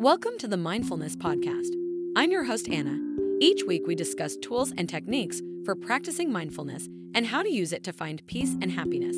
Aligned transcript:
Welcome 0.00 0.38
to 0.38 0.48
the 0.48 0.56
Mindfulness 0.56 1.14
Podcast. 1.14 1.74
I'm 2.16 2.30
your 2.30 2.44
host, 2.44 2.70
Anna. 2.70 2.98
Each 3.38 3.64
week, 3.64 3.86
we 3.86 3.94
discuss 3.94 4.34
tools 4.38 4.72
and 4.78 4.88
techniques 4.88 5.42
for 5.66 5.76
practicing 5.76 6.32
mindfulness 6.32 6.88
and 7.14 7.26
how 7.26 7.42
to 7.42 7.52
use 7.52 7.70
it 7.74 7.84
to 7.84 7.92
find 7.92 8.26
peace 8.26 8.56
and 8.62 8.72
happiness. 8.72 9.14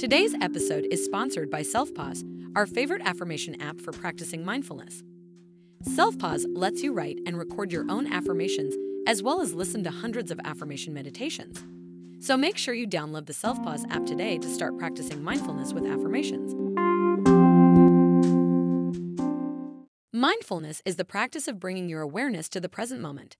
Today's 0.00 0.34
episode 0.40 0.86
is 0.90 1.04
sponsored 1.04 1.50
by 1.50 1.60
Selfpause, 1.60 2.24
our 2.56 2.64
favorite 2.64 3.02
affirmation 3.04 3.60
app 3.60 3.78
for 3.78 3.92
practicing 3.92 4.42
mindfulness. 4.42 5.02
Selfpause 5.86 6.46
lets 6.48 6.82
you 6.82 6.94
write 6.94 7.18
and 7.26 7.36
record 7.36 7.70
your 7.70 7.84
own 7.90 8.10
affirmations 8.10 8.74
as 9.06 9.22
well 9.22 9.42
as 9.42 9.52
listen 9.52 9.84
to 9.84 9.90
hundreds 9.90 10.30
of 10.30 10.40
affirmation 10.46 10.94
meditations. 10.94 11.62
So 12.20 12.38
make 12.38 12.56
sure 12.56 12.72
you 12.72 12.88
download 12.88 13.26
the 13.26 13.34
Selfpause 13.34 13.84
app 13.90 14.06
today 14.06 14.38
to 14.38 14.48
start 14.48 14.78
practicing 14.78 15.22
mindfulness 15.22 15.74
with 15.74 15.84
affirmations. 15.84 16.54
Mindfulness 20.24 20.80
is 20.86 20.96
the 20.96 21.04
practice 21.04 21.48
of 21.48 21.60
bringing 21.60 21.86
your 21.86 22.00
awareness 22.00 22.48
to 22.48 22.58
the 22.58 22.66
present 22.70 22.98
moment. 22.98 23.36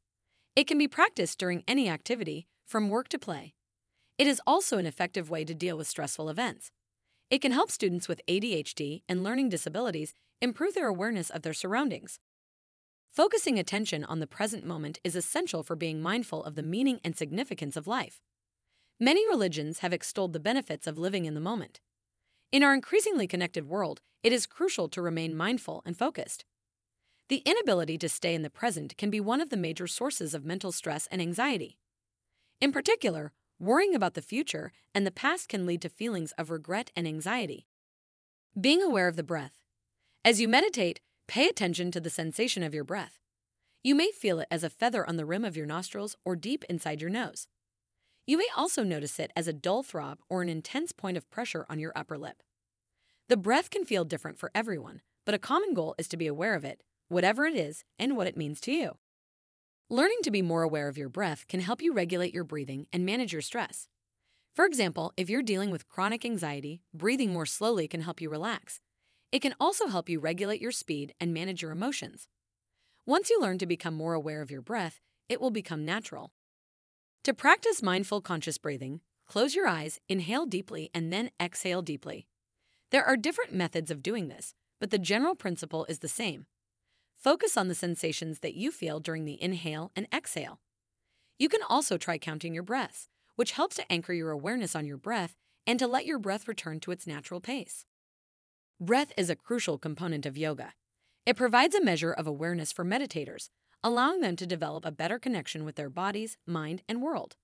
It 0.54 0.66
can 0.66 0.76
be 0.76 0.86
practiced 0.86 1.38
during 1.38 1.64
any 1.66 1.88
activity, 1.88 2.46
from 2.66 2.90
work 2.90 3.08
to 3.08 3.18
play. 3.18 3.54
It 4.18 4.26
is 4.26 4.38
also 4.46 4.76
an 4.76 4.84
effective 4.84 5.30
way 5.30 5.46
to 5.46 5.54
deal 5.54 5.78
with 5.78 5.86
stressful 5.86 6.28
events. 6.28 6.70
It 7.30 7.40
can 7.40 7.52
help 7.52 7.70
students 7.70 8.06
with 8.06 8.20
ADHD 8.28 9.00
and 9.08 9.24
learning 9.24 9.48
disabilities 9.48 10.12
improve 10.42 10.74
their 10.74 10.88
awareness 10.88 11.30
of 11.30 11.40
their 11.40 11.54
surroundings. 11.54 12.18
Focusing 13.10 13.58
attention 13.58 14.04
on 14.04 14.20
the 14.20 14.26
present 14.26 14.66
moment 14.66 15.00
is 15.02 15.16
essential 15.16 15.62
for 15.62 15.76
being 15.76 16.02
mindful 16.02 16.44
of 16.44 16.54
the 16.54 16.62
meaning 16.62 17.00
and 17.02 17.16
significance 17.16 17.78
of 17.78 17.86
life. 17.86 18.20
Many 19.00 19.26
religions 19.26 19.78
have 19.78 19.94
extolled 19.94 20.34
the 20.34 20.38
benefits 20.38 20.86
of 20.86 20.98
living 20.98 21.24
in 21.24 21.32
the 21.32 21.40
moment. 21.40 21.80
In 22.52 22.62
our 22.62 22.74
increasingly 22.74 23.26
connected 23.26 23.66
world, 23.66 24.02
it 24.22 24.34
is 24.34 24.44
crucial 24.44 24.90
to 24.90 25.00
remain 25.00 25.34
mindful 25.34 25.80
and 25.86 25.96
focused. 25.96 26.44
The 27.28 27.42
inability 27.46 27.96
to 27.98 28.08
stay 28.08 28.34
in 28.34 28.42
the 28.42 28.50
present 28.50 28.98
can 28.98 29.08
be 29.08 29.20
one 29.20 29.40
of 29.40 29.48
the 29.48 29.56
major 29.56 29.86
sources 29.86 30.34
of 30.34 30.44
mental 30.44 30.72
stress 30.72 31.08
and 31.10 31.22
anxiety. 31.22 31.78
In 32.60 32.70
particular, 32.70 33.32
worrying 33.58 33.94
about 33.94 34.12
the 34.12 34.20
future 34.20 34.72
and 34.94 35.06
the 35.06 35.10
past 35.10 35.48
can 35.48 35.64
lead 35.64 35.80
to 35.82 35.88
feelings 35.88 36.32
of 36.32 36.50
regret 36.50 36.90
and 36.94 37.08
anxiety. 37.08 37.66
Being 38.60 38.82
aware 38.82 39.08
of 39.08 39.16
the 39.16 39.22
breath. 39.22 39.64
As 40.22 40.38
you 40.38 40.48
meditate, 40.48 41.00
pay 41.26 41.48
attention 41.48 41.90
to 41.92 42.00
the 42.00 42.10
sensation 42.10 42.62
of 42.62 42.74
your 42.74 42.84
breath. 42.84 43.18
You 43.82 43.94
may 43.94 44.10
feel 44.10 44.40
it 44.40 44.48
as 44.50 44.62
a 44.62 44.70
feather 44.70 45.08
on 45.08 45.16
the 45.16 45.26
rim 45.26 45.44
of 45.44 45.56
your 45.56 45.66
nostrils 45.66 46.16
or 46.26 46.36
deep 46.36 46.62
inside 46.68 47.00
your 47.00 47.10
nose. 47.10 47.48
You 48.26 48.36
may 48.36 48.48
also 48.54 48.82
notice 48.82 49.18
it 49.18 49.32
as 49.34 49.48
a 49.48 49.52
dull 49.52 49.82
throb 49.82 50.18
or 50.28 50.42
an 50.42 50.48
intense 50.50 50.92
point 50.92 51.16
of 51.16 51.30
pressure 51.30 51.64
on 51.70 51.78
your 51.78 51.92
upper 51.96 52.18
lip. 52.18 52.42
The 53.28 53.36
breath 53.38 53.70
can 53.70 53.86
feel 53.86 54.04
different 54.04 54.38
for 54.38 54.50
everyone, 54.54 55.00
but 55.24 55.34
a 55.34 55.38
common 55.38 55.72
goal 55.72 55.94
is 55.96 56.08
to 56.08 56.18
be 56.18 56.26
aware 56.26 56.54
of 56.54 56.64
it 56.64 56.82
whatever 57.08 57.44
it 57.46 57.56
is 57.56 57.84
and 57.98 58.16
what 58.16 58.26
it 58.26 58.36
means 58.36 58.60
to 58.62 58.72
you. 58.72 58.96
Learning 59.90 60.18
to 60.22 60.30
be 60.30 60.42
more 60.42 60.62
aware 60.62 60.88
of 60.88 60.96
your 60.96 61.08
breath 61.08 61.46
can 61.46 61.60
help 61.60 61.82
you 61.82 61.92
regulate 61.92 62.32
your 62.32 62.44
breathing 62.44 62.86
and 62.92 63.04
manage 63.04 63.32
your 63.32 63.42
stress. 63.42 63.88
For 64.54 64.64
example, 64.64 65.12
if 65.16 65.28
you're 65.28 65.42
dealing 65.42 65.70
with 65.70 65.88
chronic 65.88 66.24
anxiety, 66.24 66.80
breathing 66.94 67.32
more 67.32 67.46
slowly 67.46 67.88
can 67.88 68.00
help 68.00 68.20
you 68.20 68.30
relax. 68.30 68.80
It 69.32 69.42
can 69.42 69.54
also 69.58 69.88
help 69.88 70.08
you 70.08 70.20
regulate 70.20 70.60
your 70.60 70.72
speed 70.72 71.12
and 71.20 71.34
manage 71.34 71.60
your 71.60 71.72
emotions. 71.72 72.28
Once 73.04 73.28
you 73.28 73.40
learn 73.40 73.58
to 73.58 73.66
become 73.66 73.94
more 73.94 74.14
aware 74.14 74.40
of 74.40 74.50
your 74.50 74.62
breath, 74.62 75.00
it 75.28 75.40
will 75.40 75.50
become 75.50 75.84
natural. 75.84 76.32
To 77.24 77.34
practice 77.34 77.82
mindful 77.82 78.20
conscious 78.20 78.58
breathing, 78.58 79.00
close 79.26 79.54
your 79.54 79.66
eyes, 79.66 79.98
inhale 80.08 80.46
deeply, 80.46 80.90
and 80.94 81.12
then 81.12 81.30
exhale 81.40 81.82
deeply. 81.82 82.28
There 82.90 83.04
are 83.04 83.16
different 83.16 83.52
methods 83.52 83.90
of 83.90 84.02
doing 84.02 84.28
this, 84.28 84.54
but 84.78 84.90
the 84.90 84.98
general 84.98 85.34
principle 85.34 85.84
is 85.88 85.98
the 85.98 86.08
same. 86.08 86.46
Focus 87.24 87.56
on 87.56 87.68
the 87.68 87.74
sensations 87.74 88.40
that 88.40 88.52
you 88.52 88.70
feel 88.70 89.00
during 89.00 89.24
the 89.24 89.42
inhale 89.42 89.90
and 89.96 90.06
exhale. 90.14 90.60
You 91.38 91.48
can 91.48 91.62
also 91.70 91.96
try 91.96 92.18
counting 92.18 92.52
your 92.52 92.62
breaths, 92.62 93.08
which 93.34 93.52
helps 93.52 93.76
to 93.76 93.90
anchor 93.90 94.12
your 94.12 94.30
awareness 94.30 94.76
on 94.76 94.84
your 94.84 94.98
breath 94.98 95.34
and 95.66 95.78
to 95.78 95.86
let 95.86 96.04
your 96.04 96.18
breath 96.18 96.46
return 96.46 96.80
to 96.80 96.90
its 96.90 97.06
natural 97.06 97.40
pace. 97.40 97.86
Breath 98.78 99.10
is 99.16 99.30
a 99.30 99.36
crucial 99.36 99.78
component 99.78 100.26
of 100.26 100.36
yoga. 100.36 100.74
It 101.24 101.38
provides 101.38 101.74
a 101.74 101.82
measure 101.82 102.12
of 102.12 102.26
awareness 102.26 102.72
for 102.72 102.84
meditators, 102.84 103.48
allowing 103.82 104.20
them 104.20 104.36
to 104.36 104.46
develop 104.46 104.84
a 104.84 104.92
better 104.92 105.18
connection 105.18 105.64
with 105.64 105.76
their 105.76 105.88
bodies, 105.88 106.36
mind, 106.46 106.82
and 106.86 107.00
world. 107.00 107.36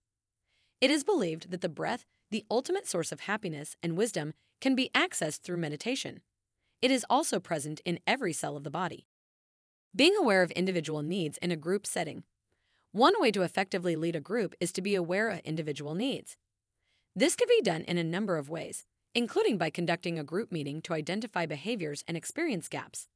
It 0.83 0.91
is 0.91 1.05
believed 1.05 1.51
that 1.53 1.63
the 1.63 1.71
breath, 1.71 2.05
the 2.31 2.45
ultimate 2.51 2.87
source 2.87 3.13
of 3.13 3.21
happiness 3.21 3.77
and 3.83 3.97
wisdom, 3.97 4.35
can 4.61 4.75
be 4.75 4.91
accessed 4.95 5.41
through 5.41 5.57
meditation. 5.57 6.21
It 6.83 6.91
is 6.91 7.07
also 7.09 7.41
present 7.41 7.81
in 7.87 7.99
every 8.07 8.35
cell 8.35 8.59
of 8.59 8.65
the 8.65 8.71
body. 8.71 9.07
Being 9.95 10.15
aware 10.17 10.43
of 10.43 10.53
individual 10.53 11.03
needs 11.03 11.37
in 11.39 11.51
a 11.51 11.57
group 11.57 11.85
setting. 11.85 12.23
One 12.93 13.15
way 13.19 13.33
to 13.33 13.43
effectively 13.43 13.97
lead 13.97 14.15
a 14.15 14.21
group 14.21 14.55
is 14.61 14.71
to 14.73 14.83
be 14.83 14.95
aware 14.95 15.31
of 15.31 15.41
individual 15.41 15.97
needs. 15.97 16.37
This 17.17 17.35
can 17.35 17.49
be 17.49 17.61
done 17.61 17.83
in 17.83 17.99
a 17.99 18.05
number 18.05 18.37
of 18.37 18.49
ways, 18.49 18.87
including 19.17 19.59
by 19.59 19.69
conducting 19.69 20.17
a 20.17 20.25
group 20.25 20.53
meeting 20.53 20.81
to 20.83 20.95
identify 20.95 21.45
behaviors 21.45 22.05
and 22.07 22.17
experience 22.17 22.69
gaps. 22.69 23.09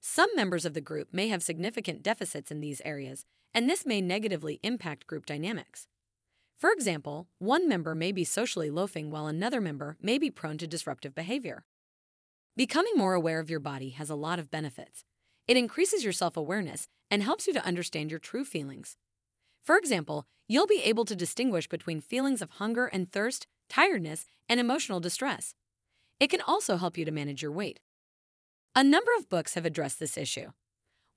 Some 0.00 0.30
members 0.34 0.64
of 0.64 0.72
the 0.72 0.80
group 0.80 1.08
may 1.12 1.28
have 1.28 1.42
significant 1.42 2.02
deficits 2.02 2.50
in 2.50 2.60
these 2.60 2.80
areas, 2.86 3.26
and 3.52 3.68
this 3.68 3.84
may 3.84 4.00
negatively 4.00 4.60
impact 4.62 5.06
group 5.06 5.26
dynamics. 5.26 5.88
For 6.56 6.70
example, 6.70 7.28
one 7.38 7.68
member 7.68 7.94
may 7.94 8.12
be 8.12 8.24
socially 8.24 8.70
loafing 8.70 9.10
while 9.10 9.26
another 9.26 9.60
member 9.60 9.98
may 10.00 10.16
be 10.16 10.30
prone 10.30 10.56
to 10.58 10.66
disruptive 10.66 11.14
behavior. 11.14 11.66
Becoming 12.56 12.94
more 12.96 13.12
aware 13.12 13.40
of 13.40 13.50
your 13.50 13.60
body 13.60 13.90
has 13.90 14.08
a 14.08 14.14
lot 14.14 14.38
of 14.38 14.50
benefits, 14.50 15.04
it 15.48 15.56
increases 15.56 16.04
your 16.04 16.12
self 16.12 16.36
awareness 16.36 16.86
and 17.10 17.22
helps 17.22 17.46
you 17.46 17.54
to 17.54 17.64
understand 17.64 18.10
your 18.10 18.20
true 18.20 18.44
feelings. 18.44 18.96
For 19.64 19.76
example, 19.76 20.26
you'll 20.46 20.66
be 20.66 20.82
able 20.84 21.04
to 21.06 21.16
distinguish 21.16 21.68
between 21.68 22.00
feelings 22.00 22.42
of 22.42 22.50
hunger 22.52 22.86
and 22.86 23.10
thirst, 23.10 23.46
tiredness, 23.68 24.26
and 24.48 24.60
emotional 24.60 25.00
distress. 25.00 25.54
It 26.20 26.28
can 26.28 26.40
also 26.42 26.76
help 26.76 26.98
you 26.98 27.04
to 27.04 27.10
manage 27.10 27.42
your 27.42 27.52
weight. 27.52 27.80
A 28.74 28.84
number 28.84 29.10
of 29.18 29.28
books 29.28 29.54
have 29.54 29.66
addressed 29.66 29.98
this 29.98 30.16
issue. 30.16 30.52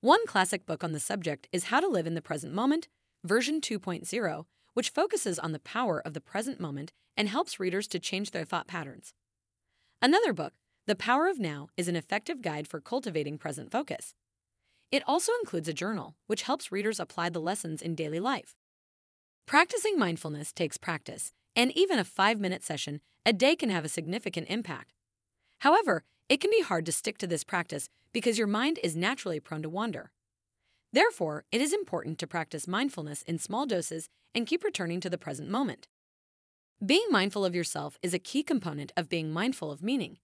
One 0.00 0.26
classic 0.26 0.66
book 0.66 0.82
on 0.82 0.92
the 0.92 1.00
subject 1.00 1.48
is 1.52 1.64
How 1.64 1.80
to 1.80 1.86
Live 1.86 2.06
in 2.06 2.14
the 2.14 2.22
Present 2.22 2.52
Moment, 2.52 2.88
version 3.24 3.60
2.0, 3.60 4.44
which 4.74 4.90
focuses 4.90 5.38
on 5.38 5.52
the 5.52 5.60
power 5.60 6.00
of 6.04 6.14
the 6.14 6.20
present 6.20 6.58
moment 6.58 6.92
and 7.16 7.28
helps 7.28 7.60
readers 7.60 7.86
to 7.88 7.98
change 7.98 8.30
their 8.30 8.44
thought 8.44 8.66
patterns. 8.66 9.14
Another 10.00 10.32
book, 10.32 10.54
The 10.86 10.96
Power 10.96 11.28
of 11.28 11.38
Now, 11.38 11.68
is 11.76 11.86
an 11.86 11.96
effective 11.96 12.42
guide 12.42 12.66
for 12.66 12.80
cultivating 12.80 13.38
present 13.38 13.70
focus. 13.70 14.14
It 14.92 15.02
also 15.06 15.32
includes 15.40 15.68
a 15.68 15.72
journal, 15.72 16.14
which 16.26 16.42
helps 16.42 16.70
readers 16.70 17.00
apply 17.00 17.30
the 17.30 17.40
lessons 17.40 17.80
in 17.80 17.94
daily 17.94 18.20
life. 18.20 18.54
Practicing 19.46 19.98
mindfulness 19.98 20.52
takes 20.52 20.76
practice, 20.76 21.32
and 21.56 21.72
even 21.72 21.98
a 21.98 22.04
five 22.04 22.38
minute 22.38 22.62
session 22.62 23.00
a 23.24 23.32
day 23.32 23.56
can 23.56 23.70
have 23.70 23.86
a 23.86 23.88
significant 23.88 24.48
impact. 24.50 24.92
However, 25.60 26.04
it 26.28 26.40
can 26.40 26.50
be 26.50 26.60
hard 26.60 26.84
to 26.86 26.92
stick 26.92 27.16
to 27.18 27.26
this 27.26 27.42
practice 27.42 27.88
because 28.12 28.36
your 28.36 28.46
mind 28.46 28.78
is 28.82 28.94
naturally 28.94 29.40
prone 29.40 29.62
to 29.62 29.70
wander. 29.70 30.12
Therefore, 30.92 31.44
it 31.50 31.62
is 31.62 31.72
important 31.72 32.18
to 32.18 32.26
practice 32.26 32.68
mindfulness 32.68 33.22
in 33.22 33.38
small 33.38 33.64
doses 33.64 34.10
and 34.34 34.46
keep 34.46 34.62
returning 34.62 35.00
to 35.00 35.08
the 35.08 35.16
present 35.16 35.48
moment. 35.48 35.88
Being 36.84 37.06
mindful 37.10 37.46
of 37.46 37.54
yourself 37.54 37.98
is 38.02 38.12
a 38.12 38.18
key 38.18 38.42
component 38.42 38.92
of 38.96 39.08
being 39.08 39.32
mindful 39.32 39.70
of 39.70 39.82
meaning. 39.82 40.18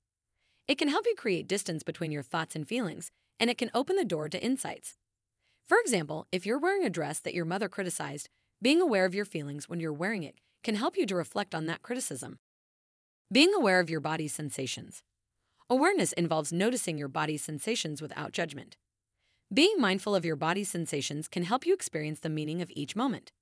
It 0.66 0.76
can 0.76 0.88
help 0.88 1.06
you 1.06 1.14
create 1.16 1.48
distance 1.48 1.82
between 1.82 2.12
your 2.12 2.22
thoughts 2.22 2.54
and 2.54 2.68
feelings 2.68 3.10
and 3.38 3.50
it 3.50 3.58
can 3.58 3.70
open 3.74 3.96
the 3.96 4.04
door 4.04 4.28
to 4.28 4.42
insights. 4.42 4.96
For 5.66 5.78
example, 5.78 6.26
if 6.32 6.46
you're 6.46 6.58
wearing 6.58 6.84
a 6.84 6.90
dress 6.90 7.20
that 7.20 7.34
your 7.34 7.44
mother 7.44 7.68
criticized, 7.68 8.28
being 8.60 8.80
aware 8.80 9.04
of 9.04 9.14
your 9.14 9.24
feelings 9.24 9.68
when 9.68 9.80
you're 9.80 9.92
wearing 9.92 10.22
it 10.22 10.36
can 10.64 10.74
help 10.74 10.96
you 10.96 11.06
to 11.06 11.14
reflect 11.14 11.54
on 11.54 11.66
that 11.66 11.82
criticism. 11.82 12.38
Being 13.30 13.52
aware 13.54 13.78
of 13.78 13.90
your 13.90 14.00
body's 14.00 14.34
sensations. 14.34 15.02
Awareness 15.70 16.12
involves 16.14 16.52
noticing 16.52 16.96
your 16.96 17.08
body's 17.08 17.44
sensations 17.44 18.00
without 18.00 18.32
judgment. 18.32 18.76
Being 19.52 19.76
mindful 19.78 20.14
of 20.14 20.24
your 20.24 20.36
body's 20.36 20.70
sensations 20.70 21.28
can 21.28 21.44
help 21.44 21.66
you 21.66 21.74
experience 21.74 22.20
the 22.20 22.30
meaning 22.30 22.62
of 22.62 22.70
each 22.74 22.96
moment. 22.96 23.32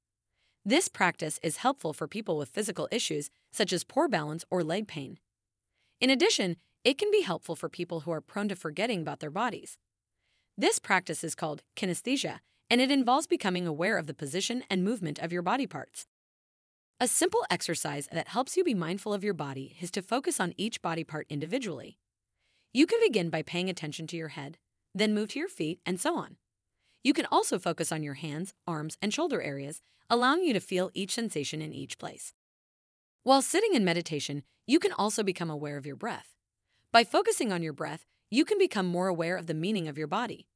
This 0.65 0.89
practice 0.89 1.39
is 1.43 1.59
helpful 1.59 1.93
for 1.93 2.09
people 2.09 2.37
with 2.37 2.49
physical 2.49 2.89
issues 2.91 3.31
such 3.53 3.73
as 3.73 3.85
poor 3.85 4.09
balance 4.09 4.45
or 4.51 4.65
leg 4.65 4.89
pain. 4.89 5.19
In 6.01 6.11
addition, 6.11 6.57
it 6.83 6.99
can 6.99 7.11
be 7.11 7.23
helpful 7.23 7.55
for 7.55 7.69
people 7.69 8.01
who 8.01 8.11
are 8.11 8.21
prone 8.21 8.49
to 8.49 8.57
forgetting 8.57 9.01
about 9.01 9.21
their 9.21 9.31
bodies. 9.31 9.79
This 10.59 10.79
practice 10.79 11.23
is 11.23 11.35
called 11.35 11.63
kinesthesia, 11.77 12.41
and 12.71 12.81
it 12.81 12.91
involves 12.91 13.27
becoming 13.27 13.67
aware 13.67 13.99
of 13.99 14.07
the 14.07 14.15
position 14.15 14.65
and 14.71 14.83
movement 14.83 15.19
of 15.19 15.31
your 15.31 15.43
body 15.43 15.67
parts. 15.67 16.07
A 16.99 17.07
simple 17.07 17.45
exercise 17.51 18.09
that 18.11 18.29
helps 18.29 18.57
you 18.57 18.65
be 18.65 18.73
mindful 18.73 19.13
of 19.13 19.23
your 19.23 19.35
body 19.35 19.77
is 19.83 19.91
to 19.91 20.01
focus 20.01 20.41
on 20.41 20.55
each 20.57 20.81
body 20.81 21.05
part 21.05 21.27
individually. 21.29 21.99
You 22.73 22.87
can 22.87 22.99
begin 23.03 23.29
by 23.29 23.43
paying 23.43 23.69
attention 23.69 24.07
to 24.07 24.17
your 24.17 24.29
head, 24.29 24.57
then 24.95 25.13
move 25.13 25.29
to 25.31 25.39
your 25.39 25.49
feet, 25.49 25.79
and 25.85 26.01
so 26.01 26.17
on. 26.17 26.37
You 27.05 27.13
can 27.13 27.27
also 27.31 27.59
focus 27.59 27.93
on 27.93 28.03
your 28.03 28.15
hands, 28.15 28.55
arms, 28.67 28.97
and 29.03 29.13
shoulder 29.13 29.43
areas, 29.43 29.83
allowing 30.09 30.43
you 30.43 30.55
to 30.55 30.61
feel 30.61 30.91
each 30.95 31.13
sensation 31.13 31.61
in 31.61 31.75
each 31.75 31.99
place. 31.99 32.33
While 33.25 33.43
sitting 33.43 33.75
in 33.75 33.85
meditation, 33.85 34.43
you 34.67 34.79
can 34.79 34.93
also 34.93 35.23
become 35.23 35.51
aware 35.51 35.77
of 35.77 35.85
your 35.85 35.97
breath. 35.97 36.35
By 36.93 37.05
focusing 37.05 37.53
on 37.53 37.63
your 37.63 37.75
breath, 37.75 38.07
you 38.31 38.45
can 38.45 38.59
become 38.59 38.87
more 38.87 39.09
aware 39.09 39.37
of 39.37 39.47
the 39.47 39.55
meaning 39.55 39.87
of 39.87 39.97
your 39.97 40.07
body. 40.07 40.49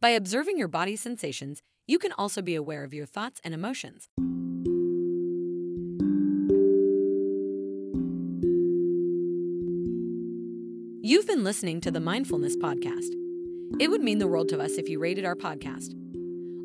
By 0.00 0.10
observing 0.10 0.58
your 0.58 0.68
body's 0.68 1.00
sensations, 1.00 1.62
you 1.86 1.98
can 1.98 2.12
also 2.12 2.42
be 2.42 2.54
aware 2.54 2.84
of 2.84 2.92
your 2.92 3.06
thoughts 3.06 3.40
and 3.42 3.54
emotions. 3.54 4.08
You've 11.02 11.26
been 11.26 11.42
listening 11.42 11.80
to 11.80 11.90
the 11.90 12.00
Mindfulness 12.00 12.56
Podcast. 12.56 13.08
It 13.80 13.90
would 13.90 14.02
mean 14.02 14.18
the 14.18 14.28
world 14.28 14.48
to 14.50 14.60
us 14.60 14.72
if 14.72 14.88
you 14.88 14.98
rated 14.98 15.24
our 15.24 15.34
podcast. 15.34 15.94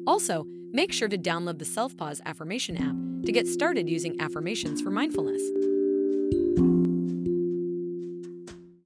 Also, 0.06 0.46
make 0.72 0.92
sure 0.92 1.08
to 1.08 1.18
download 1.18 1.60
the 1.60 1.66
Selfpause 1.66 2.22
Affirmation 2.26 2.78
app 2.78 3.26
to 3.26 3.32
get 3.32 3.48
started 3.48 3.90
using 3.90 4.20
affirmations 4.20 4.82
for 4.82 4.92
mindfulness. 4.92 5.42